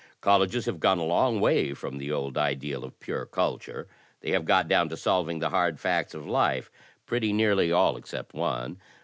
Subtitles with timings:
[0.19, 3.87] Colleges have gone a long way from the old ideal of pure culture.
[4.21, 6.71] They have got down to solving the hard facts of life—
[7.07, 8.79] ^pretty nearly all except one.